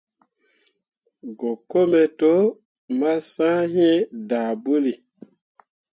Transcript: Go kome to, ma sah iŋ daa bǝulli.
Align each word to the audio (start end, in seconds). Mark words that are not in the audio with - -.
Go 1.37 1.51
kome 1.69 2.01
to, 2.19 2.33
ma 2.99 3.11
sah 3.31 3.61
iŋ 3.87 3.97
daa 4.29 4.51
bǝulli. 4.63 4.93